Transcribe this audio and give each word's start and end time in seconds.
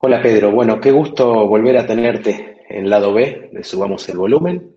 Hola 0.00 0.22
Pedro, 0.22 0.52
bueno, 0.52 0.80
qué 0.80 0.92
gusto 0.92 1.48
volver 1.48 1.76
a 1.76 1.84
tenerte 1.84 2.62
en 2.68 2.88
lado 2.88 3.12
B 3.12 3.50
de 3.52 3.64
Subamos 3.64 4.08
el 4.08 4.16
Volumen. 4.16 4.76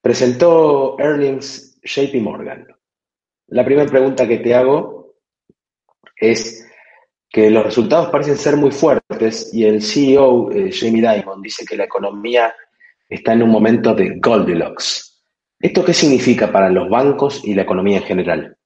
Presentó 0.00 0.96
Earnings 1.00 1.80
JP 1.82 2.14
Morgan. 2.22 2.64
La 3.48 3.64
primera 3.64 3.90
pregunta 3.90 4.28
que 4.28 4.38
te 4.38 4.54
hago 4.54 5.16
es 6.14 6.64
que 7.28 7.50
los 7.50 7.64
resultados 7.64 8.08
parecen 8.10 8.36
ser 8.36 8.56
muy 8.56 8.70
fuertes 8.70 9.52
y 9.52 9.64
el 9.64 9.82
CEO, 9.82 10.52
eh, 10.52 10.70
Jamie 10.72 11.02
Dimon, 11.02 11.42
dice 11.42 11.66
que 11.66 11.76
la 11.76 11.84
economía 11.84 12.54
está 13.08 13.32
en 13.32 13.42
un 13.42 13.50
momento 13.50 13.94
de 13.94 14.16
Goldilocks. 14.20 15.24
¿Esto 15.58 15.84
qué 15.84 15.92
significa 15.92 16.52
para 16.52 16.70
los 16.70 16.88
bancos 16.88 17.44
y 17.44 17.52
la 17.52 17.62
economía 17.62 17.96
en 17.96 18.04
general? 18.04 18.56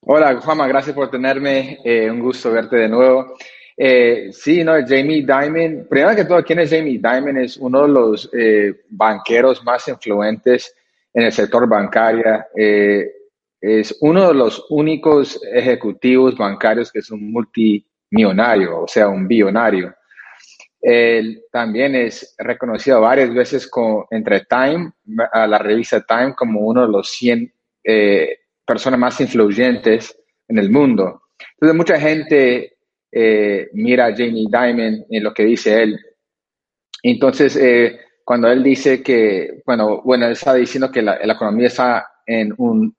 Hola, 0.00 0.40
Juanma, 0.40 0.66
gracias 0.66 0.96
por 0.96 1.08
tenerme. 1.08 1.78
Eh, 1.84 2.10
un 2.10 2.18
gusto 2.18 2.50
verte 2.50 2.74
de 2.78 2.88
nuevo. 2.88 3.36
Eh, 3.80 4.30
sí, 4.32 4.64
no, 4.64 4.72
Jamie 4.84 5.24
Dimon, 5.24 5.86
primero 5.88 6.16
que 6.16 6.24
todo, 6.24 6.42
¿quién 6.42 6.58
es 6.58 6.70
Jamie 6.70 6.98
Dimon? 6.98 7.38
Es 7.38 7.56
uno 7.56 7.82
de 7.82 7.88
los 7.88 8.28
eh, 8.32 8.74
banqueros 8.88 9.62
más 9.62 9.86
influentes 9.86 10.74
en 11.14 11.26
el 11.26 11.32
sector 11.32 11.68
bancario. 11.68 12.44
Eh, 12.56 13.08
es 13.60 13.96
uno 14.00 14.28
de 14.28 14.34
los 14.34 14.66
únicos 14.70 15.40
ejecutivos 15.52 16.36
bancarios 16.36 16.90
que 16.90 16.98
es 16.98 17.10
un 17.12 17.30
multimillonario, 17.30 18.82
o 18.82 18.88
sea, 18.88 19.08
un 19.08 19.28
billonario. 19.28 19.94
Él 20.80 21.44
también 21.52 21.94
es 21.94 22.34
reconocido 22.36 23.00
varias 23.00 23.32
veces 23.32 23.68
con, 23.68 24.06
entre 24.10 24.40
Time, 24.40 24.90
a 25.32 25.46
la 25.46 25.58
revista 25.58 26.00
Time, 26.00 26.34
como 26.34 26.60
uno 26.60 26.82
de 26.82 26.92
los 26.92 27.10
100 27.10 27.52
personas 28.66 28.98
más 28.98 29.20
influyentes 29.20 30.16
en 30.48 30.58
el 30.58 30.70
mundo. 30.70 31.22
Entonces, 31.54 31.76
mucha 31.76 32.00
gente 32.00 32.77
eh, 33.10 33.68
mira 33.72 34.06
a 34.06 34.12
Jamie 34.12 34.46
Dimon 34.50 35.06
en 35.08 35.24
lo 35.24 35.32
que 35.32 35.44
dice 35.44 35.82
él. 35.82 35.98
Entonces, 37.02 37.56
eh, 37.56 37.98
cuando 38.24 38.48
él 38.48 38.62
dice 38.62 39.02
que, 39.02 39.62
bueno, 39.64 40.02
bueno, 40.02 40.26
él 40.26 40.32
está 40.32 40.54
diciendo 40.54 40.90
que 40.90 41.02
la, 41.02 41.16
economía 41.16 41.68
está 41.68 42.06
en 42.26 42.54
un, 42.58 42.94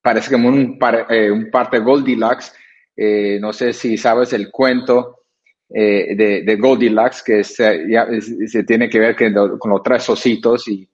parece 0.00 0.30
como 0.30 0.48
un, 0.48 0.78
eh, 1.10 1.30
un 1.30 1.50
parte 1.50 1.78
Goldilocks, 1.78 2.54
no 3.40 3.52
sé 3.52 3.72
si 3.72 3.98
sabes 3.98 4.32
el 4.32 4.50
cuento 4.50 5.24
de, 5.68 6.42
de, 6.46 6.56
Goldilocks, 6.56 7.22
que 7.22 7.44
se, 7.44 7.90
ya, 7.90 8.06
se 8.46 8.64
tiene 8.64 8.88
que 8.88 9.00
ver 9.00 9.16
con 9.58 9.70
los 9.70 9.82
tres 9.82 10.08
ositos 10.08 10.68
y, 10.68 10.88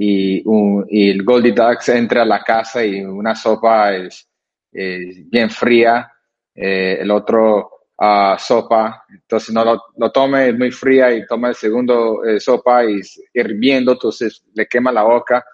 el 0.00 1.24
Goldilocks 1.24 1.88
entra 1.88 2.22
a 2.22 2.26
la 2.26 2.42
casa 2.42 2.84
y 2.84 3.00
una 3.00 3.34
sopa 3.34 3.94
es, 3.96 4.28
es 4.72 5.28
bien 5.30 5.50
fría 5.50 6.12
eh, 6.60 6.98
el 7.00 7.10
otro 7.12 7.70
uh, 7.96 8.36
sopa, 8.36 9.04
entonces 9.08 9.54
no 9.54 9.64
lo, 9.64 9.80
lo, 9.96 10.10
tome 10.10 10.52
muy 10.52 10.72
fría 10.72 11.12
y 11.12 11.24
toma 11.24 11.50
el 11.50 11.54
segundo 11.54 12.24
eh, 12.24 12.40
sopa 12.40 12.84
y 12.84 13.00
hirviendo, 13.32 13.92
entonces 13.92 14.42
le 14.54 14.66
quema 14.66 14.90
la 14.90 15.04
boca 15.04 15.44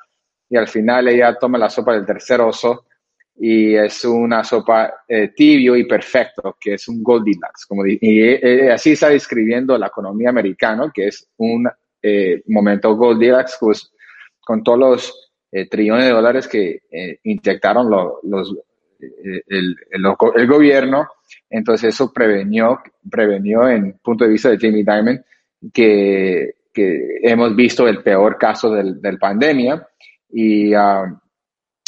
y 0.48 0.56
al 0.56 0.66
final 0.66 1.08
ella 1.08 1.36
toma 1.38 1.58
la 1.58 1.68
sopa 1.68 1.92
del 1.92 2.06
tercer 2.06 2.40
oso 2.40 2.86
y 3.36 3.74
es 3.74 4.02
una 4.06 4.42
sopa 4.44 5.04
eh, 5.06 5.28
tibio 5.36 5.76
y 5.76 5.86
perfecto, 5.86 6.56
que 6.58 6.74
es 6.74 6.88
un 6.88 7.02
Goldilocks. 7.02 7.66
Como 7.66 7.84
y 7.86 8.38
así 8.70 8.92
está 8.92 9.10
describiendo 9.10 9.76
la 9.76 9.88
economía 9.88 10.30
americana, 10.30 10.90
que 10.94 11.08
es 11.08 11.28
un 11.36 11.68
momento 12.46 12.94
Goldilocks, 12.96 13.58
pues, 13.60 13.92
con 14.40 14.62
todos 14.62 14.78
los 14.78 15.30
trillones 15.68 16.04
de 16.04 16.12
dólares 16.12 16.46
que 16.46 16.82
inyectaron 17.24 17.90
los 17.90 18.54
el, 19.00 19.76
el, 19.90 20.46
gobierno. 20.46 21.08
Entonces 21.50 21.94
eso 21.94 22.12
prevenió, 22.12 22.80
prevenió 23.10 23.68
en 23.68 23.98
punto 24.02 24.24
de 24.24 24.30
vista 24.30 24.50
de 24.50 24.58
Jamie 24.58 24.84
Dimon 24.84 25.24
que, 25.72 26.54
que 26.72 27.18
hemos 27.22 27.54
visto 27.54 27.88
el 27.88 28.02
peor 28.02 28.36
caso 28.38 28.70
del, 28.70 29.00
del 29.00 29.18
pandemia 29.18 29.86
y, 30.30 30.74
um, 30.74 31.18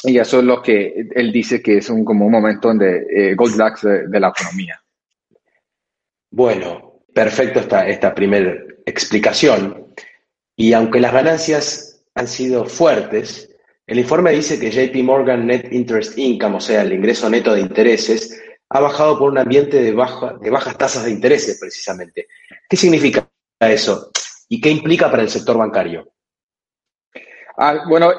y 0.05 0.19
eso 0.19 0.39
es 0.39 0.45
lo 0.45 0.63
que 0.63 1.09
él 1.15 1.33
dice 1.33 1.61
que 1.61 1.79
es 1.79 1.91
un, 1.91 2.05
como 2.05 2.27
un 2.27 2.33
momento 2.33 2.73
de 2.75 3.07
eh, 3.11 3.35
Goldilocks 3.35 3.83
de, 3.83 4.07
de, 4.09 4.21
la 4.21 4.29
economía. 4.29 4.81
Bueno, 6.31 7.03
perfecto 7.13 7.61
esta, 7.61 7.89
esta 7.89 8.15
primera 8.15 8.55
explicación. 8.85 9.87
Y 10.55 10.73
aunque 10.73 11.01
las 11.01 11.13
ganancias 11.13 12.05
han 12.15 12.29
sido 12.29 12.67
fuertes, 12.67 13.56
el 13.87 13.99
informe 14.01 14.33
dice 14.33 14.59
que 14.59 14.71
JP 14.71 14.97
Morgan 15.05 15.47
Net 15.47 15.73
Interest 15.73 16.19
Income, 16.19 16.57
o 16.57 16.61
sea, 16.61 16.83
el 16.83 16.93
ingreso 16.93 17.31
neto 17.31 17.55
de 17.55 17.61
intereses, 17.61 18.43
ha 18.69 18.81
bajado 18.81 19.19
por 19.19 19.31
un 19.31 19.39
ambiente 19.39 19.81
de, 19.81 19.93
bajas 19.93 20.77
tasas 20.77 21.05
de 21.05 21.13
intereses, 21.13 21.57
precisamente. 21.61 22.27
¿Qué 22.69 22.77
significa 22.77 23.29
eso? 23.61 24.11
¿Y 24.49 24.61
qué 24.61 24.71
implica 24.71 25.09
para 25.09 25.23
el 25.23 25.29
sector 25.29 25.57
bancario? 25.57 26.13
Ah, 27.59 27.85
bueno, 27.89 28.13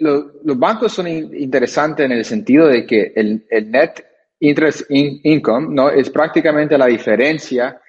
los 0.00 0.58
bancos 0.58 0.92
son 0.92 1.08
interesantes 1.08 2.06
en 2.06 2.12
el 2.12 2.24
sentido 2.24 2.68
de 2.68 2.86
que 2.86 3.12
el, 3.14 3.44
net 3.70 4.04
interest 4.40 4.82
income 4.88 5.74
¿no? 5.74 5.90
es 5.90 6.08
prácticamente 6.08 6.78
la 6.78 6.86
diferencia 6.86 7.80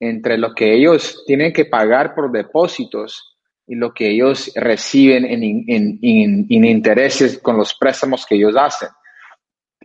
entre 0.00 0.36
lo 0.36 0.52
que 0.52 0.74
ellos 0.74 1.22
tienen 1.24 1.52
que 1.52 1.66
pagar 1.66 2.14
por 2.14 2.30
depósitos 2.32 3.31
y 3.72 3.74
lo 3.74 3.94
que 3.94 4.10
ellos 4.10 4.52
reciben 4.54 5.24
en, 5.24 6.46
intereses 6.50 7.38
con 7.38 7.56
los 7.56 7.72
préstamos 7.72 8.26
que 8.26 8.34
ellos 8.34 8.54
hacen. 8.54 8.90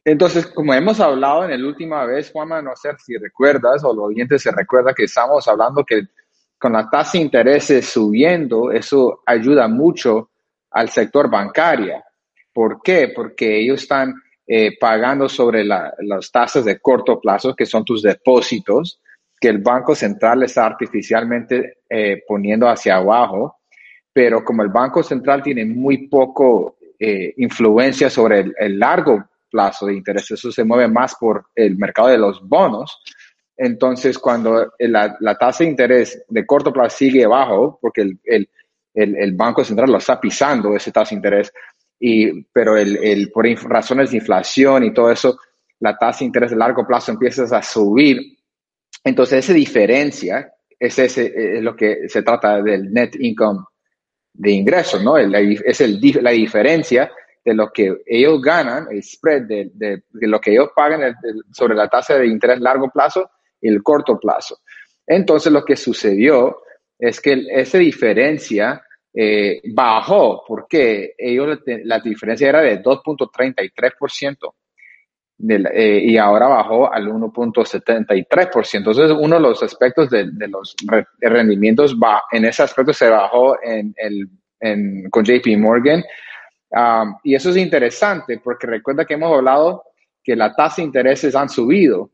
Entonces, 0.03 0.45
como 0.47 0.73
hemos 0.73 0.99
hablado 0.99 1.45
en 1.45 1.61
la 1.61 1.67
última 1.69 2.03
vez, 2.03 2.29
Juanma, 2.33 2.61
no 2.61 2.75
sé 2.75 2.89
si 2.97 3.15
recuerdas 3.15 3.85
o 3.85 3.93
los 3.93 4.07
oyentes 4.07 4.41
se 4.41 4.51
recuerda 4.51 4.93
que 4.93 5.05
estamos 5.05 5.47
hablando 5.47 5.85
que 5.85 6.01
con 6.57 6.73
la 6.73 6.89
tasa 6.89 7.13
de 7.13 7.23
intereses 7.23 7.85
subiendo, 7.85 8.73
eso 8.73 9.21
ayuda 9.25 9.69
mucho 9.69 10.31
al 10.71 10.89
sector 10.89 11.29
bancario. 11.29 12.03
¿Por 12.51 12.81
qué? 12.83 13.13
Porque 13.15 13.61
ellos 13.61 13.83
están 13.83 14.13
eh, 14.45 14.77
pagando 14.77 15.29
sobre 15.29 15.63
las 15.63 16.29
tasas 16.29 16.65
de 16.65 16.77
corto 16.81 17.21
plazo, 17.21 17.55
que 17.55 17.65
son 17.65 17.85
tus 17.85 18.01
depósitos, 18.01 18.99
que 19.39 19.47
el 19.47 19.59
Banco 19.59 19.95
Central 19.95 20.43
está 20.43 20.65
artificialmente 20.65 21.77
eh, 21.89 22.21
poniendo 22.27 22.67
hacia 22.67 22.97
abajo 22.97 23.56
pero 24.17 24.43
como 24.43 24.63
el 24.63 24.69
Banco 24.69 25.03
Central 25.03 25.43
tiene 25.43 25.63
muy 25.63 26.07
poco 26.07 26.77
eh, 26.97 27.35
influencia 27.37 28.09
sobre 28.09 28.51
el, 28.57 28.79
largo 28.79 29.23
plazo 29.47 29.85
de 29.85 29.93
interés, 29.93 30.31
eso 30.31 30.51
se 30.51 30.63
mueve 30.63 30.87
más 30.87 31.13
por 31.19 31.45
el 31.53 31.77
mercado 31.77 32.07
de 32.07 32.17
los 32.17 32.41
bonos. 32.41 32.99
Entonces, 33.55 34.17
cuando 34.17 34.73
la, 34.79 35.37
tasa 35.39 35.63
de 35.63 35.69
interés 35.69 36.25
de 36.29 36.47
corto 36.47 36.73
plazo 36.73 36.97
sigue 36.97 37.27
bajo, 37.27 37.77
porque 37.79 38.09
el, 38.23 38.49
el, 38.95 39.33
Banco 39.35 39.63
Central 39.63 39.91
lo 39.91 39.99
está 39.99 40.19
pisando, 40.19 40.75
ese 40.75 40.91
tasa 40.91 41.11
de 41.11 41.17
interés, 41.17 41.53
y, 41.99 42.41
pero 42.45 42.75
el, 42.75 43.29
por 43.31 43.45
razones 43.69 44.09
de 44.09 44.17
inflación 44.17 44.83
y 44.83 44.93
todo 44.95 45.11
eso, 45.11 45.37
la 45.79 45.95
tasa 45.95 46.21
de 46.21 46.25
interés 46.25 46.49
de 46.49 46.57
largo 46.57 46.87
plazo 46.87 47.11
empieza 47.11 47.43
a 47.55 47.61
subir. 47.61 48.19
Entonces, 49.03 49.45
esa 49.45 49.53
diferencia 49.53 50.51
es, 50.79 50.97
ese, 50.97 51.57
es 51.57 51.61
lo 51.61 51.75
que 51.75 52.09
se 52.09 52.23
trata 52.23 52.63
del 52.63 52.91
net 52.91 53.15
income 53.19 53.59
de 54.37 54.51
ingresos, 54.51 55.03
¿no? 55.03 55.17
es 55.17 55.81
el, 55.81 55.99
la 56.21 56.31
diferencia 56.31 57.11
de 57.43 57.53
lo 57.53 57.71
que 57.71 58.01
ellos 58.05 58.41
ganan, 58.41 58.87
el 58.91 59.01
spread 59.01 59.43
de, 59.43 59.71
de, 59.73 60.03
lo 60.27 60.39
que 60.39 60.51
ellos 60.51 60.69
pagan 60.75 61.15
sobre 61.51 61.75
la 61.75 61.87
tasa 61.87 62.17
de 62.17 62.27
interés 62.27 62.59
largo 62.59 62.89
plazo 62.89 63.29
y 63.61 63.69
el 63.69 63.81
corto 63.81 64.19
plazo. 64.19 64.59
Entonces, 65.05 65.51
lo 65.51 65.63
que 65.63 65.75
sucedió 65.75 66.61
es 66.99 67.21
que 67.21 67.45
esa 67.49 67.77
diferencia 67.77 68.81
eh, 69.13 69.61
bajó 69.73 70.43
porque 70.45 71.15
ellos, 71.17 71.59
la 71.65 71.99
diferencia 71.99 72.49
era 72.49 72.61
de 72.61 72.83
2.33%. 72.83 74.53
Eh, 75.39 76.01
y 76.03 76.17
ahora 76.17 76.47
bajó 76.47 76.91
al 76.91 77.07
1.73%. 77.07 78.77
Entonces, 78.77 79.11
uno 79.11 79.35
de 79.35 79.41
los 79.41 79.61
aspectos 79.61 80.09
de, 80.09 80.25
los 80.47 80.75
rendimientos 81.19 81.95
va, 81.95 82.23
en 82.31 82.45
ese 82.45 82.63
aspecto 82.63 82.91
se 82.91 83.09
bajó 83.09 83.61
en 83.61 83.93
el, 83.97 84.27
en, 84.59 85.09
con 85.09 85.23
JP 85.23 85.45
Morgan. 85.57 86.03
Um, 86.69 87.15
y 87.23 87.35
eso 87.35 87.51
es 87.51 87.57
interesante 87.57 88.41
porque 88.43 88.67
recuerda 88.67 89.05
que 89.05 89.13
hemos 89.13 89.33
hablado 89.33 89.83
que 90.23 90.35
la 90.35 90.53
tasa 90.53 90.81
de 90.81 90.87
intereses 90.87 91.35
han 91.35 91.47
subido, 91.49 92.11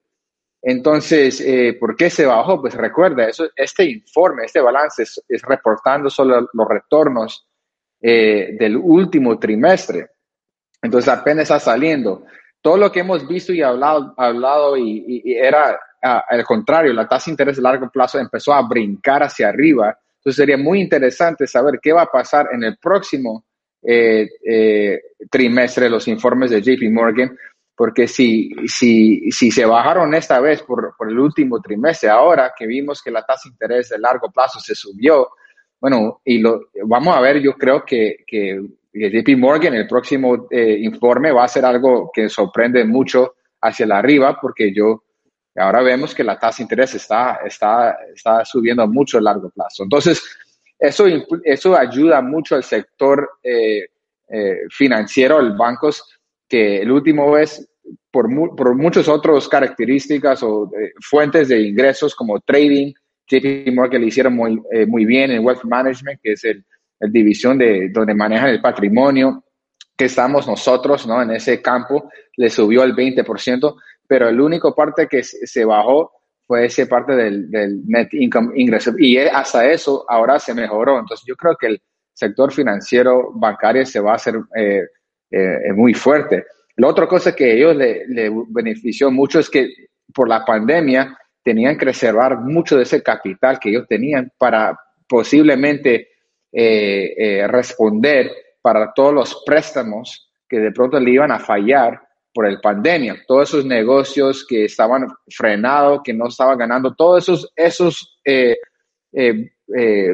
Entonces, 0.62 1.42
eh, 1.42 1.76
¿por 1.80 1.96
qué 1.96 2.10
se 2.10 2.26
bajó? 2.26 2.62
Pues 2.62 2.76
recuerda, 2.76 3.28
eso, 3.28 3.50
este 3.56 3.86
informe, 3.86 4.46
este 4.46 4.62
balance 4.62 5.04
es, 5.04 5.42
reportando 5.42 6.10
solo 6.10 6.48
los 6.54 6.68
retornos 6.70 7.48
eh, 8.00 8.56
del 8.58 8.78
último 8.78 9.40
trimestre. 9.40 10.08
Entonces, 10.82 11.12
apenas 11.12 11.44
está 11.44 11.60
saliendo. 11.60 12.26
Todo 12.64 12.78
lo 12.78 12.92
que 12.92 13.02
hemos 13.02 13.28
visto 13.28 13.54
y 13.54 13.62
hablado, 13.62 14.14
hablado 14.18 14.78
y, 14.78 15.22
era 15.26 15.78
al 16.02 16.44
contrario, 16.44 16.94
la 16.94 17.08
tasa 17.08 17.26
de 17.26 17.34
interés 17.34 17.58
de 17.58 17.62
largo 17.62 17.90
plazo 17.90 18.20
empezó 18.20 18.54
a 18.54 18.66
brincar 18.68 19.22
hacia 19.22 19.50
arriba. 19.50 19.98
Entonces, 20.18 20.38
sería 20.38 20.58
muy 20.58 20.82
interesante 20.82 21.46
saber 21.46 21.80
qué 21.82 21.94
va 21.94 22.04
a 22.04 22.12
pasar 22.12 22.48
en 22.54 22.64
el 22.64 22.78
próximo 22.78 23.46
eh, 23.82 24.28
trimestre, 25.30 25.90
los 25.90 26.08
informes 26.08 26.52
de 26.52 26.62
JP 26.62 26.90
Morgan, 26.90 27.38
porque 27.76 28.08
si, 28.08 28.50
si, 28.66 29.30
si 29.32 29.52
se 29.52 29.66
bajaron 29.66 30.14
esta 30.14 30.40
vez 30.40 30.64
por, 30.64 30.96
por, 30.98 31.10
el 31.10 31.20
último 31.20 31.60
trimestre, 31.60 32.10
ahora 32.10 32.54
que 32.58 32.66
vimos 32.66 33.02
que 33.02 33.12
la 33.12 33.24
tasa 33.24 33.50
de 33.50 33.54
interés 33.54 33.90
de 33.90 34.00
largo 34.00 34.32
plazo 34.32 34.60
se 34.60 34.74
subió, 34.74 35.30
bueno, 35.84 36.22
y 36.24 36.40
lo 36.40 36.62
vamos 36.86 37.14
a 37.14 37.20
ver, 37.20 37.42
yo 37.42 37.56
creo 37.56 37.84
que, 37.84 38.24
que, 38.26 38.62
JP 38.94 39.38
Morgan, 39.38 39.74
el 39.74 39.88
próximo 39.88 40.48
eh, 40.52 40.78
informe 40.80 41.32
va 41.32 41.46
a 41.46 41.48
ser 41.48 41.66
algo 41.66 42.12
que 42.14 42.30
sorprende 42.30 42.86
mucho 42.86 43.36
hacia 43.62 43.88
la 43.88 43.98
arriba, 43.98 44.38
porque 44.40 44.74
yo, 44.74 45.04
ahora 45.56 45.82
vemos 45.82 46.14
que 46.14 46.24
la 46.24 46.38
tasa 46.38 46.58
de 46.58 46.64
interés 46.64 46.96
está, 46.96 47.40
está, 47.46 47.98
está 48.14 48.46
subiendo 48.46 48.88
mucho 48.88 49.18
a 49.18 49.22
largo 49.22 49.50
plazo. 49.50 49.84
Entonces, 49.84 50.22
eso, 50.78 51.06
eso 51.44 51.78
ayuda 51.78 52.22
mucho 52.22 52.56
al 52.56 52.64
sector 52.64 53.40
eh, 53.42 53.88
eh, 54.30 54.58
financiero, 54.70 55.42
los 55.42 55.58
bancos, 55.58 56.04
que 56.48 56.82
el 56.82 56.92
último 56.92 57.38
es 57.38 57.68
por, 58.12 58.28
por 58.56 58.76
muchas 58.76 59.08
otras 59.08 59.48
características 59.48 60.44
o 60.44 60.72
eh, 60.80 60.94
fuentes 61.02 61.48
de 61.48 61.62
ingresos 61.62 62.14
como 62.16 62.40
trading, 62.42 62.94
JP 63.28 63.74
Morgan 63.74 64.02
le 64.02 64.08
hicieron 64.08 64.36
muy, 64.36 64.62
eh, 64.72 64.86
muy 64.86 65.06
bien 65.06 65.32
en 65.32 65.44
Wealth 65.44 65.64
Management, 65.64 66.20
que 66.22 66.34
es 66.34 66.44
el, 66.44 66.64
división 67.12 67.58
de 67.58 67.90
donde 67.90 68.14
manejan 68.14 68.50
el 68.50 68.62
patrimonio, 68.62 69.44
que 69.96 70.06
estamos 70.06 70.48
nosotros 70.48 71.06
¿no? 71.08 71.22
en 71.22 71.32
ese 71.32 71.62
campo, 71.62 72.10
le 72.38 72.50
subió 72.50 72.84
el 72.84 72.96
20%, 72.96 73.76
pero 74.08 74.28
el 74.28 74.40
único 74.42 74.76
parte 74.76 75.08
que 75.08 75.24
se 75.24 75.66
bajó 75.66 76.12
fue 76.46 76.66
esa 76.66 76.86
parte 76.86 77.16
del, 77.16 77.50
net 77.88 78.10
income 78.14 78.52
ingreso. 78.56 78.94
Y 78.98 79.18
hasta 79.18 79.70
eso 79.70 80.06
ahora 80.08 80.40
se 80.40 80.54
mejoró. 80.54 81.00
Entonces 81.00 81.26
yo 81.28 81.36
creo 81.36 81.56
que 81.56 81.68
el 81.68 81.82
sector 82.14 82.52
financiero 82.52 83.32
bancario 83.34 83.86
se 83.86 84.00
va 84.00 84.12
a 84.12 84.16
hacer 84.16 84.36
eh, 84.56 84.84
eh, 85.32 85.74
muy 85.74 85.94
fuerte. 85.94 86.46
La 86.76 86.88
otra 86.88 87.08
cosa 87.08 87.36
que 87.36 87.54
ellos 87.54 87.76
le, 87.76 88.06
benefició 88.50 89.12
mucho 89.12 89.40
es 89.40 89.50
que 89.50 89.70
por 90.14 90.28
la 90.28 90.44
pandemia 90.44 91.18
tenían 91.44 91.78
que 91.78 91.86
reservar 91.86 92.40
mucho 92.40 92.78
de 92.78 92.84
ese 92.84 93.04
capital 93.04 93.60
que 93.60 93.70
ellos 93.70 93.86
tenían 93.88 94.32
para 94.38 94.78
posiblemente 95.08 96.10
eh, 96.54 97.14
eh, 97.18 97.48
responder 97.48 98.32
para 98.62 98.94
todos 98.94 99.14
los 99.14 99.44
préstamos 99.46 100.32
que 100.48 100.60
de 100.60 100.72
pronto 100.72 101.00
le 101.00 101.12
iban 101.12 101.32
a 101.32 101.40
fallar 101.40 102.00
por 102.34 102.46
el 102.46 102.62
pandemia. 102.62 103.24
Todos 103.28 103.50
esos 103.50 103.66
negocios 103.66 104.46
que 104.48 104.66
estaban 104.66 105.08
frenados, 105.28 106.02
que 106.04 106.14
no 106.14 106.28
estaban 106.28 106.58
ganando, 106.58 106.94
todos 106.96 107.24
esos, 107.24 107.52
esos 107.56 108.20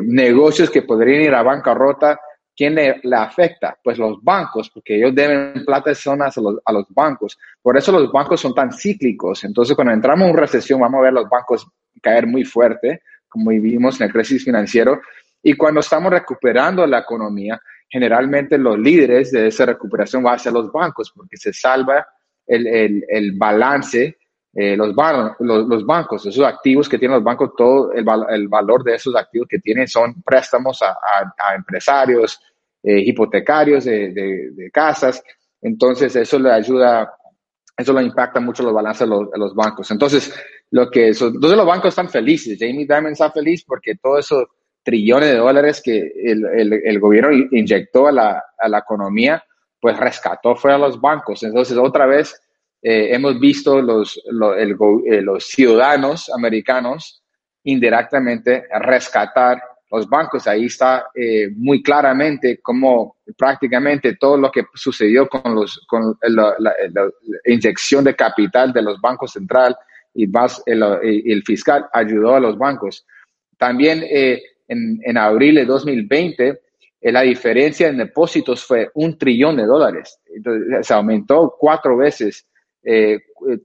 negocios 0.04 0.70
que 0.70 0.82
podrían 0.82 1.22
ir 1.22 1.34
a 1.34 1.44
bancarrota, 1.44 2.20
¿Quién 2.60 2.76
le, 2.76 3.00
afecta? 3.16 3.78
Pues 3.82 3.98
los 3.98 4.22
bancos, 4.22 4.70
porque 4.70 4.98
ellos 4.98 5.16
deben 5.16 5.64
plata 5.64 5.96
zonas 5.96 6.38
a 6.38 6.42
los, 6.42 6.58
a 6.66 6.74
los 6.74 6.86
bancos. 6.90 7.40
Por 7.62 7.78
eso 7.78 7.90
los 7.94 8.12
bancos 8.12 8.42
son 8.42 8.54
tan 8.54 8.74
cíclicos. 8.74 9.46
Entonces, 9.46 9.78
cuando 9.78 9.94
entramos 9.94 10.28
en 10.28 10.36
recesión, 10.36 10.82
vamos 10.82 11.00
a 11.00 11.04
ver 11.04 11.14
los 11.14 11.30
bancos 11.30 11.66
caer 12.02 12.28
muy 12.28 12.44
fuerte, 12.44 13.02
como 13.30 13.52
vivimos 13.52 14.02
en 14.02 14.08
la 14.08 14.12
crisis 14.12 14.44
financiera. 14.44 15.00
Y 15.42 15.54
cuando 15.54 15.80
estamos 15.80 16.12
recuperando 16.12 16.86
la 16.86 17.00
economía, 17.00 17.60
generalmente 17.90 18.58
los 18.58 18.78
líderes 18.78 19.32
de 19.32 19.48
esa 19.48 19.66
recuperación 19.66 20.22
van 20.24 20.36
a 20.36 20.40
ser 20.40 20.54
los 20.54 20.72
bancos, 20.72 21.12
porque 21.16 21.38
se 21.38 21.54
salva 21.54 22.08
el, 22.46 23.04
el, 23.08 23.32
balance, 23.38 24.18
eh, 24.54 24.76
los, 24.76 24.96
los, 25.40 25.68
los, 25.68 25.86
bancos, 25.86 26.26
esos 26.26 26.46
activos 26.46 26.90
que 26.90 26.98
tienen 26.98 27.16
los 27.16 27.24
bancos, 27.24 27.52
todo 27.56 27.92
el, 27.94 28.06
el, 28.30 28.48
valor 28.48 28.84
de 28.84 28.96
esos 28.96 29.16
activos 29.16 29.48
que 29.48 29.60
tienen 29.60 29.88
son 29.88 30.22
préstamos 30.24 30.82
a, 30.82 30.92
a, 30.92 31.56
empresarios, 31.56 32.40
eh, 32.82 33.00
hipotecarios 33.00 33.86
de, 33.86 34.70
casas. 34.74 35.24
Entonces, 35.62 36.16
eso 36.16 36.40
le 36.40 36.52
ayuda, 36.52 37.12
eso 37.78 37.94
le 37.94 38.04
impacta 38.04 38.40
mucho 38.40 38.64
los 38.64 38.74
balances 38.74 39.08
de 39.08 39.16
los, 39.38 39.56
bancos. 39.56 39.90
Entonces, 39.92 40.34
lo 40.72 40.90
que 40.90 41.08
entonces 41.08 41.58
los 41.58 41.66
bancos 41.66 41.90
están 41.90 42.10
felices. 42.10 42.58
Jamie 42.60 42.88
Dimon 42.88 43.12
está 43.12 43.32
feliz 43.32 43.64
porque 43.66 43.96
todos 43.96 44.26
esos 44.26 44.46
trillones 44.84 45.30
de 45.30 45.38
dólares 45.38 45.82
que 45.84 46.12
el, 46.24 47.00
gobierno 47.00 47.32
inyectó 47.52 48.08
a 48.08 48.12
la, 48.12 48.78
economía, 48.78 49.44
pues 49.80 49.98
rescató 49.98 50.56
fuera 50.56 50.76
a 50.76 50.80
los 50.80 51.00
bancos. 51.00 51.44
Entonces, 51.44 51.78
otra 51.78 52.06
vez 52.06 52.42
eh, 52.82 53.14
hemos 53.14 53.40
visto 53.40 53.82
los, 53.82 54.18
eh, 54.18 55.22
los 55.22 55.46
ciudadanos 55.46 56.30
americanos 56.30 57.24
indirectamente 57.64 58.66
rescatar 58.80 59.62
los 59.92 60.08
bancos. 60.08 60.48
Ahí 60.48 60.66
está 60.66 61.08
eh, 61.16 61.50
muy 61.56 61.82
claramente 61.82 62.60
cómo 62.62 63.18
prácticamente 63.38 64.16
todo 64.16 64.38
lo 64.38 64.52
que 64.52 64.66
sucedió 64.74 65.28
con, 65.28 65.56
los, 65.56 65.86
con 65.88 66.18
la, 66.22 66.56
inyección 67.46 68.04
de 68.04 68.16
capital 68.16 68.72
de 68.72 68.82
los 68.82 69.00
bancos 69.02 69.32
central 69.32 69.76
y 70.14 70.28
más 70.28 70.62
el, 70.66 71.44
fiscal 71.44 71.88
ayudó 71.94 72.36
a 72.36 72.40
los 72.40 72.58
bancos. 72.58 73.06
También 73.58 74.04
eh, 74.04 74.42
en, 74.70 75.00
en, 75.04 75.18
abril 75.18 75.56
de 75.56 75.66
2020, 75.66 76.62
eh, 77.02 77.12
la 77.12 77.22
diferencia 77.22 77.90
en 77.90 77.98
depósitos 77.98 78.64
fue 78.64 78.90
un 78.94 79.18
trillón 79.18 79.58
de 79.58 79.66
dólares. 79.66 80.20
Entonces, 80.34 80.88
se 80.88 80.94
aumentó 80.94 81.56
cuatro 81.60 81.98
veces 81.98 82.46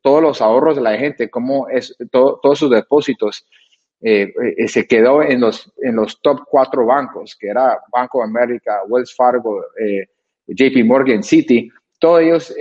todos 0.03 0.21
los 0.21 0.43
ahorros 0.43 0.75
de 0.77 0.83
la 0.83 0.99
gente, 0.99 1.31
como 1.31 1.69
es, 1.69 1.97
todos 2.11 2.59
sus 2.59 2.69
depósitos 2.69 3.47
eh, 4.07 4.35
eh, 4.59 4.69
se 4.69 4.87
quedó 4.87 5.23
en 5.23 5.41
los, 5.41 5.73
en 5.79 5.97
los 5.97 6.21
top 6.21 6.41
cuatro 6.47 6.85
bancos, 6.85 7.35
que 7.35 7.49
era 7.49 7.81
Banco 7.91 8.19
de 8.19 8.25
América, 8.25 8.83
Wells 8.87 9.15
Fargo, 9.17 9.65
eh, 9.81 10.07
JP 10.47 10.85
Morgan 10.85 11.23
City. 11.23 11.71
Todos 11.99 12.21
ellos 12.21 12.55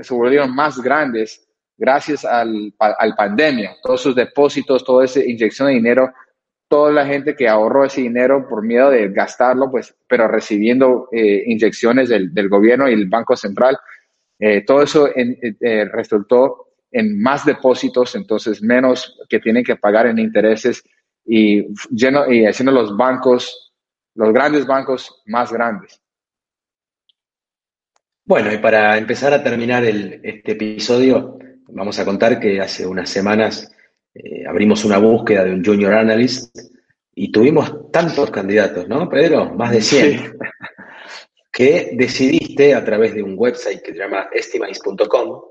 se 0.00 0.14
volvieron 0.14 0.54
más 0.54 0.80
grandes 0.80 1.46
gracias 1.76 2.24
al, 2.24 2.72
al 2.78 3.14
pandemia. 3.14 3.76
Todos 3.82 4.00
sus 4.00 4.14
depósitos, 4.14 4.82
toda 4.82 5.04
esa 5.04 5.22
inyección 5.22 5.68
de 5.68 5.74
dinero, 5.74 6.10
toda 6.68 6.92
la 6.92 7.06
gente 7.06 7.34
que 7.34 7.48
ahorró 7.48 7.84
ese 7.84 8.02
dinero 8.02 8.46
por 8.48 8.64
miedo 8.64 8.90
de 8.90 9.08
gastarlo, 9.08 9.70
pues, 9.70 9.94
pero 10.06 10.28
recibiendo 10.28 11.08
inyecciones 11.12 12.08
del, 12.08 12.34
del, 12.34 12.48
gobierno 12.48 12.88
y 12.88 12.92
el 12.92 13.08
Banco 13.08 13.36
Central, 13.36 13.78
todo 14.66 14.82
eso 14.82 15.08
resultó 15.92 16.68
en 16.90 17.20
más 17.20 17.44
depósitos, 17.44 18.14
entonces 18.14 18.62
menos 18.62 19.18
que 19.28 19.40
tienen 19.40 19.64
que 19.64 19.76
pagar 19.76 20.06
en 20.06 20.18
intereses 20.18 20.82
y, 21.24 21.66
lleno, 21.90 22.30
y 22.32 22.46
haciendo 22.46 22.72
los 22.72 22.96
bancos, 22.96 23.72
los 24.14 24.32
grandes 24.32 24.66
bancos 24.66 25.22
más 25.26 25.52
grandes. 25.52 26.00
Bueno, 28.24 28.52
y 28.52 28.58
para 28.58 28.96
empezar 28.98 29.32
a 29.32 29.42
terminar 29.42 29.84
este 29.84 30.52
episodio, 30.52 31.38
vamos 31.68 31.98
a 31.98 32.04
contar 32.04 32.40
que 32.40 32.60
hace 32.60 32.86
unas 32.86 33.08
semanas 33.08 33.74
eh, 34.14 34.46
abrimos 34.46 34.84
una 34.84 34.98
búsqueda 34.98 35.44
de 35.44 35.52
un 35.52 35.64
junior 35.64 35.94
analyst 35.94 36.56
y 37.14 37.32
tuvimos 37.32 37.90
tantos 37.90 38.30
candidatos, 38.30 38.88
¿no, 38.88 39.08
Pedro? 39.08 39.54
Más 39.54 39.70
de 39.70 39.80
100. 39.80 40.38
Que 41.50 41.90
decidiste 41.94 42.72
a 42.72 42.84
través 42.84 43.14
de 43.14 43.22
un 43.22 43.34
website 43.36 43.82
que 43.82 43.90
se 43.90 43.98
llama 43.98 44.28
estimates.com 44.32 45.42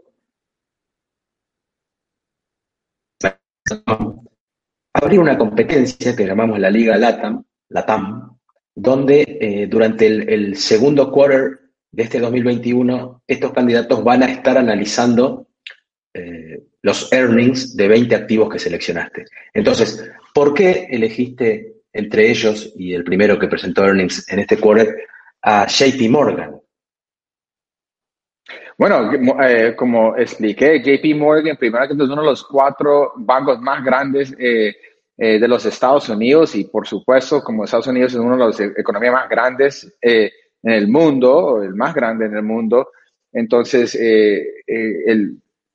abrir 4.94 5.20
una 5.20 5.38
competencia 5.38 6.16
que 6.16 6.26
llamamos 6.26 6.60
la 6.60 6.70
Liga 6.70 6.98
LATAM, 6.98 7.44
LATAM 7.70 8.38
donde 8.74 9.38
eh, 9.42 9.68
durante 9.68 10.06
el, 10.06 10.56
segundo 10.56 11.12
quarter 11.12 11.60
de 11.92 12.04
este 12.04 12.20
2021 12.20 13.24
estos 13.26 13.52
candidatos 13.52 14.04
van 14.04 14.24
a 14.24 14.32
estar 14.32 14.58
analizando 14.58 15.47
eh, 16.18 16.64
los 16.82 17.12
earnings 17.14 17.76
de 17.76 17.88
20 17.88 18.16
activos 18.16 18.50
que 18.50 18.60
seleccionaste. 18.60 19.26
Entonces, 19.54 20.10
¿por 20.34 20.54
qué 20.54 20.88
elegiste 20.90 21.76
entre 21.94 22.30
ellos 22.30 22.74
y 22.76 22.94
el 22.94 23.04
primero 23.04 23.38
que 23.38 23.48
presentó 23.48 23.86
earnings 23.86 24.28
en 24.32 24.40
este 24.40 24.58
quarter 24.58 24.96
a 25.42 25.68
JP 25.68 26.10
Morgan? 26.10 26.60
Bueno, 28.78 29.12
eh, 29.44 29.76
como 29.76 30.16
expliqué, 30.18 30.80
JP 30.80 31.16
Morgan, 31.18 31.58
primero 31.58 31.88
que 31.88 31.94
es 31.94 32.00
uno 32.10 32.22
de 32.22 32.28
los 32.28 32.44
cuatro 32.44 33.14
bancos 33.18 33.60
más 33.60 33.84
grandes 33.84 34.36
eh, 34.40 34.74
de 35.18 35.48
los 35.48 35.66
Estados 35.66 36.10
Unidos 36.10 36.56
y 36.56 36.66
por 36.66 36.88
supuesto, 36.88 37.42
como 37.42 37.64
Estados 37.64 37.88
Unidos 37.88 38.14
es 38.14 38.20
una 38.20 38.38
de 38.38 38.46
las 38.46 38.60
economías 38.60 39.14
más 39.14 39.30
grandes 39.30 39.98
en 40.02 40.32
el 40.62 40.88
mundo, 40.88 41.62
el 41.62 41.74
más 41.74 41.94
grande 41.94 42.26
en 42.26 42.36
el 42.36 42.44
mundo, 42.44 42.90
entonces 43.32 43.96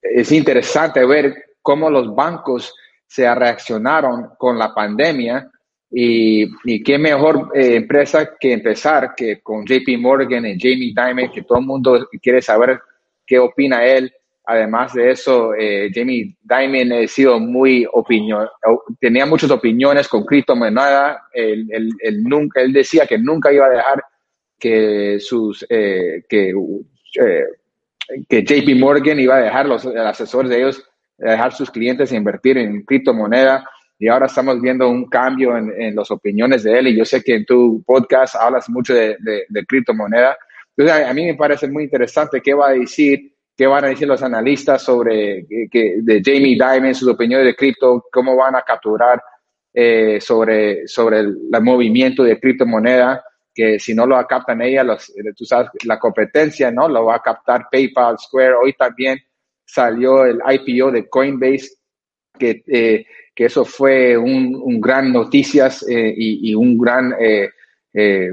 es 0.03 0.33
interesante 0.33 1.05
ver 1.07 1.35
cómo 1.63 1.89
los 1.89 2.15
bancos 2.15 2.75
se 3.07 3.33
reaccionaron 3.35 4.31
con 4.37 4.59
la 4.59 4.75
pandemia 4.75 5.51
y, 5.91 6.47
y 6.65 6.83
qué 6.83 6.99
mejor 6.99 7.51
eh, 7.55 7.77
empresa 7.77 8.37
que 8.41 8.53
empezar 8.53 9.15
que 9.15 9.41
con 9.43 9.65
JP 9.67 9.99
Morgan 9.99 10.47
y 10.47 10.59
Jamie 10.59 10.95
Dimon, 10.95 11.31
que 11.31 11.43
todo 11.43 11.59
el 11.59 11.67
mundo 11.67 12.09
quiere 12.23 12.41
saber 12.41 12.81
qué 13.27 13.39
opina 13.39 13.85
él. 13.85 14.13
Además 14.45 14.95
de 14.95 15.11
eso, 15.11 15.55
eh, 15.55 15.91
Jamie 15.95 16.35
Dimon 16.43 16.93
ha 16.93 17.07
sido 17.07 17.39
muy 17.39 17.87
opinión, 17.93 18.49
tenía 18.99 19.27
muchas 19.27 19.51
opiniones 19.51 20.09
con 20.09 20.25
criptomonedas. 20.25 21.19
Él, 21.33 21.69
él, 21.71 22.25
nunca, 22.25 22.63
él 22.63 22.73
decía 22.73 23.07
que 23.07 23.19
nunca 23.19 23.53
iba 23.53 23.67
a 23.67 23.71
dejar 23.71 24.03
que 24.59 25.19
sus, 25.21 25.65
eh, 25.69 26.23
que, 26.29 26.55
que 28.29 28.43
JP 28.43 28.79
Morgan 28.79 29.19
iba 29.21 29.37
a 29.37 29.41
dejar 29.41 29.67
los 29.67 29.87
asesores 29.87 30.51
de 30.51 30.61
ellos 30.61 30.83
dejar 31.31 31.53
sus 31.53 31.71
clientes 31.71 32.13
invertir 32.13 32.59
en 32.59 32.83
criptomoneda. 32.83 33.65
Y 33.99 34.09
ahora 34.09 34.27
estamos 34.27 34.61
viendo 34.61 34.89
un 34.89 35.09
cambio 35.09 35.57
en, 35.57 35.73
en 35.81 35.95
las 35.95 36.11
opiniones 36.11 36.65
de 36.65 36.79
él. 36.79 36.89
Y 36.89 36.97
yo 36.97 37.05
sé 37.05 37.23
que 37.23 37.37
en 37.37 37.45
tu 37.45 37.83
podcast 37.87 38.35
hablas 38.35 38.69
mucho 38.69 38.95
de, 38.95 39.17
de, 39.21 39.67
criptomoneda. 39.67 40.37
Entonces, 40.77 41.07
a, 41.07 41.15
mí 41.15 41.25
me 41.25 41.35
parece 41.35 41.69
muy 41.69 41.85
interesante 41.85 42.41
qué 42.41 42.55
va 42.55 42.71
a 42.71 42.73
decir, 42.73 43.33
qué 43.57 43.67
van 43.67 43.85
a 43.85 43.89
decir 43.89 44.09
los 44.09 44.23
analistas 44.23 44.83
sobre 44.83 45.47
que, 45.71 45.99
de 45.99 46.21
Jamie 46.25 46.59
Dimon, 46.59 46.95
sus 46.95 47.09
opiniones 47.09 47.47
de 47.47 47.55
cripto, 47.55 48.07
cómo 48.11 48.35
van 48.35 48.57
a 48.57 48.63
capturar 48.63 49.23
eh, 49.73 50.21
sobre, 50.21 50.89
sobre 50.89 51.21
el, 51.21 51.39
movimiento 51.63 52.25
de 52.25 52.41
criptomoneda, 52.41 53.23
que 53.55 53.79
si 53.79 53.95
no 53.95 54.07
lo 54.07 54.25
captan 54.27 54.63
ella, 54.63 54.83
los, 54.85 55.13
tú 55.37 55.45
sabes, 55.45 55.71
la 55.85 55.99
competencia, 55.99 56.71
¿no? 56.71 56.89
Lo 56.89 57.07
va 57.07 57.17
a 57.17 57.23
captar 57.23 57.69
PayPal, 57.71 58.19
Square, 58.19 58.55
hoy 58.55 58.73
también 58.73 59.19
salió 59.65 60.25
el 60.25 60.41
IPO 60.47 60.91
de 60.91 61.09
Coinbase, 61.09 61.77
que 62.39 62.63
eh, 62.67 63.07
que 63.35 63.47
eso 63.47 63.65
fue 63.65 64.17
un, 64.17 64.81
gran 64.81 65.13
noticias 65.13 65.85
eh, 65.89 66.15
y, 66.17 66.55
un 66.55 66.79
gran 66.79 67.15
eh, 67.19 67.49
eh, 67.95 68.31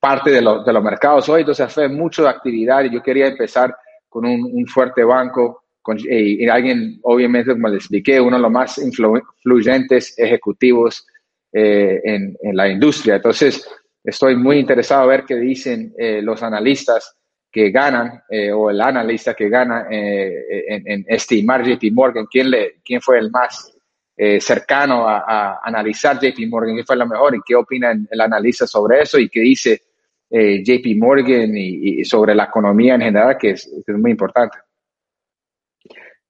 parte 0.00 0.30
de, 0.30 0.42
lo, 0.42 0.64
de, 0.64 0.72
los 0.72 0.82
mercados 0.82 1.28
hoy. 1.28 1.40
Entonces 1.40 1.72
fue 1.72 1.88
mucha 1.88 2.28
actividad 2.28 2.84
y 2.84 2.92
yo 2.92 3.02
quería 3.02 3.28
empezar 3.28 3.74
con 4.08 4.26
un, 4.26 4.50
un 4.52 4.66
fuerte 4.66 5.04
banco 5.04 5.64
con, 5.80 5.98
y, 6.00 6.48
alguien, 6.48 6.98
obviamente, 7.02 7.52
como 7.52 7.68
les 7.68 7.78
expliqué, 7.78 8.20
uno 8.20 8.36
de 8.36 8.42
los 8.42 8.50
más 8.50 8.78
influyentes 8.78 10.18
ejecutivos 10.18 11.06
en, 11.52 12.36
en, 12.42 12.56
la 12.56 12.68
industria. 12.68 13.16
Entonces, 13.16 13.68
estoy 14.04 14.36
muy 14.36 14.58
interesado 14.58 15.02
a 15.02 15.06
ver 15.06 15.24
qué 15.24 15.36
dicen 15.36 15.94
los 16.22 16.42
analistas 16.42 17.16
que 17.50 17.70
ganan 17.70 18.22
o 18.54 18.70
el 18.70 18.80
analista 18.80 19.34
que 19.34 19.48
gana 19.48 19.86
en, 19.90 20.82
en, 20.86 21.04
estimar 21.08 21.64
JP 21.64 21.92
Morgan, 21.92 22.26
quién, 22.30 22.50
quién 22.84 23.00
fue 23.00 23.18
el 23.18 23.30
más 23.30 23.74
eh, 24.16 24.40
cercano 24.40 25.08
a, 25.08 25.58
analizar 25.60 26.20
JP 26.20 26.48
Morgan, 26.48 26.76
qué 26.76 26.84
fue 26.84 26.94
lo 26.94 27.06
mejor 27.06 27.34
y 27.34 27.40
qué 27.44 27.56
opina 27.56 27.92
el 28.08 28.20
analista 28.20 28.64
sobre 28.64 29.00
eso 29.00 29.18
y 29.18 29.28
qué 29.28 29.40
dice 29.40 29.82
eh, 30.30 30.62
JP 30.62 30.96
Morgan 30.96 31.56
y, 31.56 32.04
sobre 32.04 32.32
la 32.32 32.44
economía 32.44 32.94
en 32.94 33.00
general, 33.00 33.36
que 33.36 33.50
es, 33.50 33.68
muy 33.88 34.12
importante. 34.12 34.58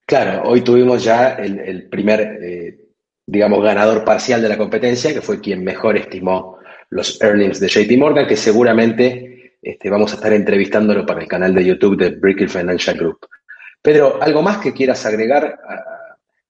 Claro, 0.06 0.48
hoy 0.48 0.62
tuvimos 0.62 1.04
ya 1.04 1.34
el, 1.34 1.88
primer, 1.90 2.20
eh, 2.20 2.78
digamos, 3.26 3.62
ganador 3.62 4.02
parcial 4.02 4.40
de 4.40 4.48
la 4.48 4.56
competencia, 4.56 5.12
que 5.12 5.20
fue 5.20 5.40
quien 5.40 5.62
mejor 5.62 5.98
estimó 5.98 6.53
los 6.94 7.20
earnings 7.20 7.58
de 7.58 7.66
JP 7.66 7.98
Morgan, 7.98 8.26
que 8.26 8.36
seguramente 8.36 9.56
este, 9.60 9.90
vamos 9.90 10.12
a 10.12 10.14
estar 10.14 10.32
entrevistándolo 10.32 11.04
para 11.04 11.20
el 11.20 11.26
canal 11.26 11.52
de 11.52 11.64
YouTube 11.64 11.96
de 11.96 12.10
Brickell 12.10 12.48
Financial 12.48 12.96
Group. 12.96 13.26
Pedro, 13.82 14.22
¿algo 14.22 14.42
más 14.42 14.58
que 14.58 14.72
quieras 14.72 15.04
agregar 15.04 15.58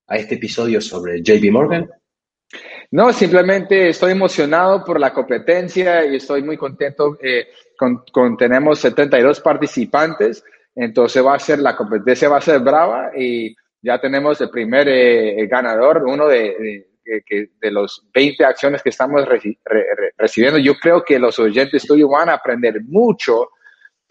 a 0.07 0.15
este 0.15 0.35
episodio 0.35 0.79
sobre 0.79 1.23
JP 1.23 1.51
Morgan? 1.51 1.89
No, 2.91 3.11
simplemente 3.11 3.89
estoy 3.89 4.11
emocionado 4.11 4.85
por 4.85 4.99
la 4.99 5.11
competencia 5.11 6.05
y 6.05 6.17
estoy 6.17 6.43
muy 6.43 6.57
contento. 6.57 7.17
Eh, 7.19 7.47
con, 7.75 8.37
tenemos 8.37 8.79
72 8.79 9.41
participantes, 9.41 10.43
entonces 10.75 11.25
va 11.25 11.33
a 11.33 11.39
ser 11.39 11.57
la 11.57 11.75
competencia 11.75 12.29
va 12.29 12.37
a 12.37 12.41
ser 12.41 12.59
brava 12.59 13.11
y 13.17 13.55
ya 13.81 13.99
tenemos 13.99 14.39
el 14.41 14.51
primer 14.51 14.87
eh, 14.89 15.47
ganador, 15.47 16.03
uno 16.05 16.27
de, 16.27 16.39
de, 16.39 16.87
los 17.61 18.07
20 18.13 18.45
acciones 18.45 18.81
que 18.81 18.89
estamos 18.89 19.25
recibiendo. 20.17 20.57
Yo 20.59 20.75
creo 20.75 21.03
que 21.03 21.19
los 21.19 21.37
oyentes 21.39 21.85
tuyos 21.85 22.09
van 22.09 22.29
a 22.29 22.33
aprender 22.33 22.81
mucho 22.83 23.49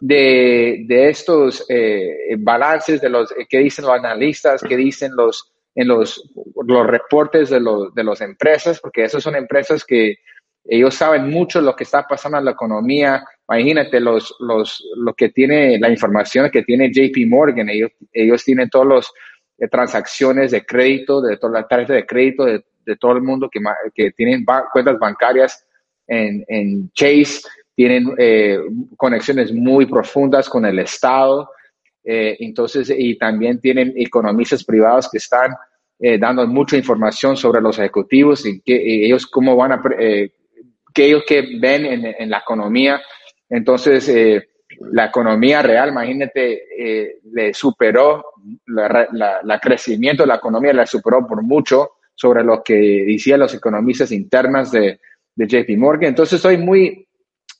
de, 0.00 0.84
de 0.86 1.08
estos 1.08 1.64
eh, 1.68 2.36
balances, 2.38 3.00
de 3.00 3.08
los 3.08 3.34
que 3.48 3.58
dicen 3.58 3.84
los 3.84 3.94
analistas, 3.94 4.62
que 4.62 4.76
dicen 4.76 5.12
los 5.16 5.50
en 5.74 5.88
los, 5.88 6.22
los 6.66 6.86
reportes 6.86 7.50
de, 7.50 7.60
los, 7.60 7.94
de 7.94 8.04
las 8.04 8.20
empresas, 8.20 8.80
porque 8.80 9.04
esas 9.04 9.22
son 9.22 9.34
empresas 9.34 9.84
que 9.84 10.16
ellos 10.66 10.94
saben 10.94 11.28
mucho 11.28 11.60
lo 11.60 11.76
que 11.76 11.84
está 11.84 12.06
pasando 12.08 12.38
en 12.38 12.46
la 12.46 12.52
economía. 12.52 13.24
Imagínate 13.48 14.00
los, 14.00 14.34
los, 14.38 14.82
lo 14.96 15.12
que 15.14 15.28
tiene 15.28 15.78
la 15.78 15.90
información 15.90 16.50
que 16.50 16.62
tiene 16.62 16.90
JP 16.90 17.26
Morgan. 17.26 17.68
Ellos, 17.68 17.90
ellos 18.12 18.44
tienen 18.44 18.70
todas 18.70 18.88
las 18.88 19.12
eh, 19.58 19.68
transacciones 19.68 20.52
de 20.52 20.64
crédito, 20.64 21.20
de 21.20 21.36
todas 21.36 21.54
las 21.54 21.68
tarjetas 21.68 21.96
de 21.96 22.06
crédito 22.06 22.44
de, 22.44 22.64
de, 22.84 22.96
todo 22.96 23.12
el 23.12 23.22
mundo 23.22 23.48
que, 23.50 23.60
que 23.94 24.10
tienen 24.12 24.44
cuentas 24.72 24.98
bancarias 24.98 25.64
en, 26.06 26.44
en 26.48 26.90
Chase. 26.92 27.42
Tienen 27.74 28.14
eh, 28.18 28.58
conexiones 28.96 29.52
muy 29.52 29.86
profundas 29.86 30.48
con 30.48 30.64
el 30.64 30.78
Estado. 30.78 31.50
Eh, 32.04 32.36
entonces, 32.40 32.92
y 32.96 33.16
también 33.16 33.60
tienen 33.60 33.94
economistas 33.96 34.62
privados 34.62 35.08
que 35.10 35.18
están 35.18 35.54
eh, 35.98 36.18
dando 36.18 36.46
mucha 36.46 36.76
información 36.76 37.36
sobre 37.36 37.62
los 37.62 37.78
ejecutivos 37.78 38.44
y, 38.44 38.60
que, 38.60 39.06
ellos 39.06 39.26
cómo 39.26 39.56
van 39.56 39.72
a, 39.72 39.82
eh, 39.98 40.32
que 40.92 41.06
ellos 41.06 41.24
que 41.26 41.58
ven 41.58 41.86
en, 41.86 42.04
en 42.18 42.30
la 42.30 42.38
economía. 42.38 43.00
Entonces, 43.48 44.12
la 44.92 45.06
economía 45.06 45.62
real, 45.62 45.90
imagínate, 45.90 47.20
le 47.32 47.54
superó, 47.54 48.24
la, 48.66 49.08
la, 49.42 49.60
crecimiento 49.60 50.24
de 50.24 50.28
la 50.28 50.36
economía 50.36 50.72
la 50.72 50.86
superó 50.86 51.26
por 51.26 51.42
mucho 51.42 51.90
sobre 52.14 52.44
lo 52.44 52.62
que 52.62 52.74
decían 53.06 53.40
los 53.40 53.54
economistas 53.54 54.12
internas 54.12 54.70
de, 54.70 55.00
de 55.34 55.46
JP 55.46 55.76
Morgan. 55.76 56.10
Entonces, 56.10 56.34
estoy 56.34 56.56
muy 56.58 57.06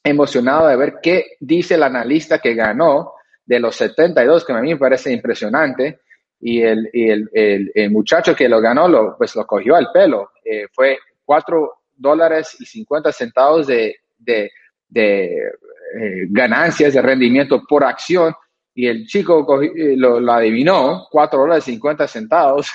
emocionado 0.03 0.69
de 0.69 0.77
ver 0.77 0.95
qué 1.03 1.37
dice 1.41 1.75
el 1.75 1.83
analista 1.83 2.39
que 2.39 2.55
ganó 2.55 3.15
de 3.45 3.61
los 3.61 3.75
72, 3.77 4.45
que 4.45 4.53
a 4.53 4.61
mí 4.61 4.71
me 4.71 4.79
parece 4.79 5.13
impresionante, 5.13 6.01
y 6.41 6.61
el, 6.63 6.91
y 6.93 7.09
el, 7.09 7.31
el, 7.75 7.91
muchacho 7.91 8.35
que 8.35 8.49
lo 8.49 8.61
ganó, 8.61 8.87
lo, 8.87 9.17
pues 9.17 9.35
lo 9.35 9.47
cogió 9.47 9.77
al 9.77 9.91
pelo. 9.93 10.31
Eh, 10.45 10.67
fue 10.73 10.99
4 11.25 11.73
dólares 11.97 12.57
y 12.61 12.67
50 12.67 13.13
centavos 13.13 13.67
de, 13.67 13.97
de, 14.19 14.51
de 14.89 15.25
eh, 15.37 16.27
ganancias 16.29 16.93
de 16.93 17.03
rendimiento 17.03 17.63
por 17.67 17.85
acción, 17.85 18.35
y 18.75 18.87
el 18.87 19.07
chico 19.07 19.63
eh, 19.63 19.95
lo, 19.97 20.21
lo, 20.21 20.33
adivinó, 20.33 21.07
4 21.11 21.39
dólares 21.39 21.69
y 21.69 21.73
50 21.73 22.09
centavos, 22.09 22.71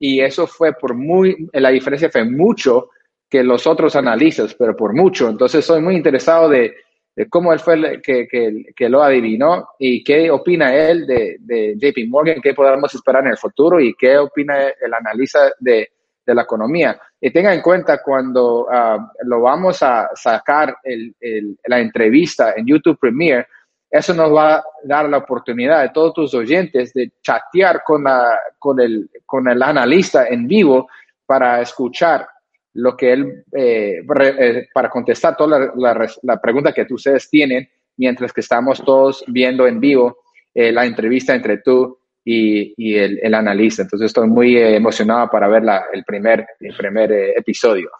y 0.00 0.20
eso 0.20 0.46
fue 0.46 0.72
por 0.72 0.94
muy, 0.94 1.48
la 1.52 1.68
diferencia 1.68 2.10
fue 2.10 2.24
mucho 2.24 2.88
que 3.28 3.44
los 3.44 3.66
otros 3.66 3.94
analistas, 3.94 4.54
pero 4.54 4.74
por 4.74 4.94
mucho. 4.94 5.28
Entonces, 5.28 5.64
soy 5.64 5.80
muy 5.80 5.94
interesado 5.94 6.48
de 6.48 6.74
cómo 7.28 7.52
él 7.52 7.60
fue 7.60 7.74
el 7.74 8.02
que, 8.02 8.26
que, 8.26 8.64
que, 8.74 8.88
lo 8.88 9.02
adivinó 9.02 9.68
y 9.78 10.02
qué 10.02 10.30
opina 10.30 10.74
él 10.74 11.06
de, 11.06 11.36
de, 11.40 11.76
JP 11.76 12.08
Morgan, 12.08 12.40
qué 12.42 12.54
podemos 12.54 12.94
esperar 12.94 13.24
en 13.24 13.32
el 13.32 13.36
futuro 13.36 13.78
y 13.78 13.94
qué 13.94 14.16
opina 14.16 14.68
el 14.68 14.94
analista 14.94 15.52
de, 15.60 15.90
de 16.24 16.34
la 16.34 16.42
economía. 16.42 16.98
Y 17.20 17.30
tenga 17.30 17.52
en 17.52 17.60
cuenta 17.60 18.02
cuando 18.02 18.66
ah, 18.70 19.12
lo 19.24 19.42
vamos 19.42 19.82
a 19.82 20.08
sacar 20.14 20.78
el, 20.82 21.14
el, 21.20 21.58
la 21.66 21.78
entrevista 21.78 22.54
en 22.56 22.66
YouTube 22.66 22.98
Premiere, 22.98 23.46
eso 23.90 24.14
nos 24.14 24.32
va 24.32 24.56
a 24.56 24.64
dar 24.84 25.08
la 25.08 25.18
oportunidad 25.18 25.82
de 25.82 25.88
todos 25.88 26.14
tus 26.14 26.34
oyentes 26.34 26.92
de 26.92 27.12
chatear 27.20 27.82
con, 27.84 28.04
la, 28.04 28.38
con, 28.58 28.80
el, 28.80 29.10
con 29.26 29.48
el 29.48 29.60
analista 29.62 30.28
en 30.28 30.46
vivo 30.46 30.88
para 31.26 31.60
escuchar 31.60 32.26
lo 32.74 32.96
que 32.96 33.12
él, 33.12 33.44
eh, 33.52 34.00
eh, 34.20 34.68
para 34.72 34.88
contestar 34.88 35.36
toda 35.36 35.72
la, 35.74 36.08
la, 36.22 36.40
pregunta 36.40 36.72
que 36.72 36.86
ustedes 36.88 37.28
tienen, 37.28 37.68
mientras 37.96 38.32
que 38.32 38.42
estamos 38.42 38.80
todos 38.84 39.24
viendo 39.26 39.66
en 39.66 39.80
vivo 39.80 40.18
eh, 40.54 40.70
la 40.70 40.86
entrevista 40.86 41.34
entre 41.34 41.58
tú 41.58 41.98
y, 42.24 42.72
y 42.76 42.96
el, 42.96 43.18
el, 43.20 43.34
analista. 43.34 43.82
Entonces 43.82 44.06
estoy 44.06 44.28
muy 44.28 44.56
emocionado 44.56 45.28
para 45.28 45.48
ver 45.48 45.64
la, 45.64 45.86
el 45.92 46.04
primer, 46.04 46.46
el 46.60 46.76
primer 46.76 47.12
episodio. 47.36 47.90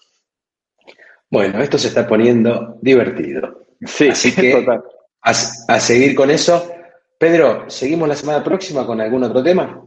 Bueno, 1.29 1.61
esto 1.61 1.79
se 1.79 1.89
está 1.89 2.07
poniendo 2.07 2.79
divertido. 2.81 3.67
Sí, 3.85 4.09
Así 4.09 4.35
que 4.35 4.65
A, 5.23 5.31
a 5.31 5.81
seguir 5.81 6.15
con 6.15 6.31
eso. 6.31 6.73
Pedro, 7.19 7.69
¿seguimos 7.69 8.09
la 8.09 8.17
semana 8.17 8.43
próxima 8.43 8.87
con 8.87 9.01
algún 9.01 9.25
otro 9.25 9.43
tema? 9.43 9.85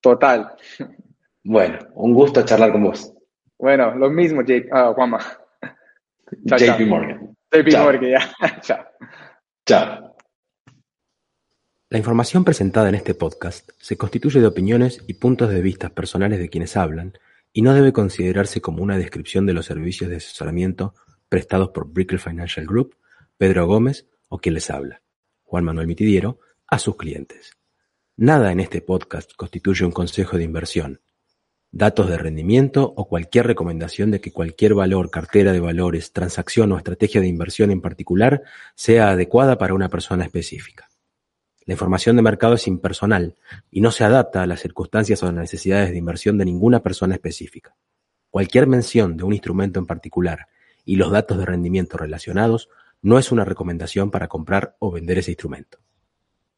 Total. 0.00 0.56
Bueno, 1.44 1.78
un 1.94 2.14
gusto 2.14 2.42
charlar 2.42 2.72
con 2.72 2.84
vos. 2.84 3.12
Bueno, 3.58 3.94
lo 3.94 4.10
mismo, 4.10 4.42
J 4.42 4.90
uh, 4.90 4.94
Juanma. 4.94 5.18
Chao, 6.46 6.58
JP 6.58 6.86
Morgan. 6.86 7.36
JP 7.52 7.68
chao. 7.68 7.84
Morgan, 7.84 8.10
ya. 8.10 8.60
chao. 8.60 8.84
Chao. 9.66 10.16
La 11.90 11.98
información 11.98 12.42
presentada 12.42 12.88
en 12.88 12.94
este 12.94 13.14
podcast 13.14 13.70
se 13.78 13.96
constituye 13.96 14.40
de 14.40 14.46
opiniones 14.46 15.04
y 15.06 15.14
puntos 15.14 15.50
de 15.50 15.60
vista 15.60 15.90
personales 15.90 16.38
de 16.38 16.48
quienes 16.48 16.76
hablan 16.76 17.12
y 17.52 17.62
no 17.62 17.74
debe 17.74 17.92
considerarse 17.92 18.60
como 18.60 18.82
una 18.82 18.96
descripción 18.96 19.46
de 19.46 19.52
los 19.52 19.66
servicios 19.66 20.10
de 20.10 20.16
asesoramiento 20.16 20.94
prestados 21.28 21.68
por 21.68 21.92
Brickell 21.92 22.18
Financial 22.18 22.66
Group, 22.66 22.96
Pedro 23.36 23.66
Gómez 23.66 24.08
o 24.32 24.38
quien 24.38 24.54
les 24.54 24.70
habla, 24.70 25.02
Juan 25.42 25.62
Manuel 25.62 25.86
Mitidiero, 25.86 26.40
a 26.66 26.78
sus 26.78 26.96
clientes. 26.96 27.58
Nada 28.16 28.50
en 28.50 28.60
este 28.60 28.80
podcast 28.80 29.30
constituye 29.36 29.84
un 29.84 29.92
consejo 29.92 30.38
de 30.38 30.44
inversión, 30.44 31.02
datos 31.70 32.08
de 32.08 32.16
rendimiento 32.16 32.94
o 32.96 33.08
cualquier 33.08 33.46
recomendación 33.46 34.10
de 34.10 34.22
que 34.22 34.32
cualquier 34.32 34.72
valor, 34.72 35.10
cartera 35.10 35.52
de 35.52 35.60
valores, 35.60 36.14
transacción 36.14 36.72
o 36.72 36.78
estrategia 36.78 37.20
de 37.20 37.28
inversión 37.28 37.70
en 37.70 37.82
particular 37.82 38.42
sea 38.74 39.10
adecuada 39.10 39.58
para 39.58 39.74
una 39.74 39.90
persona 39.90 40.24
específica. 40.24 40.88
La 41.66 41.74
información 41.74 42.16
de 42.16 42.22
mercado 42.22 42.54
es 42.54 42.66
impersonal 42.66 43.36
y 43.70 43.82
no 43.82 43.90
se 43.90 44.04
adapta 44.04 44.42
a 44.42 44.46
las 44.46 44.60
circunstancias 44.60 45.22
o 45.22 45.26
las 45.26 45.34
necesidades 45.34 45.90
de 45.90 45.98
inversión 45.98 46.38
de 46.38 46.46
ninguna 46.46 46.82
persona 46.82 47.16
específica. 47.16 47.76
Cualquier 48.30 48.66
mención 48.66 49.18
de 49.18 49.24
un 49.24 49.34
instrumento 49.34 49.78
en 49.78 49.84
particular 49.84 50.46
y 50.86 50.96
los 50.96 51.10
datos 51.10 51.36
de 51.36 51.44
rendimiento 51.44 51.98
relacionados 51.98 52.70
no 53.02 53.18
es 53.18 53.32
una 53.32 53.44
recomendación 53.44 54.10
para 54.10 54.28
comprar 54.28 54.76
o 54.78 54.90
vender 54.90 55.18
ese 55.18 55.32
instrumento. 55.32 55.78